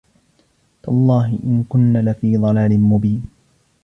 تَاللَّهِ 0.83 1.39
إِنْ 1.43 1.63
كُنَّا 1.69 2.01
لَفِي 2.09 2.37
ضَلَالٍ 2.37 2.79
مُبِينٍ 2.79 3.25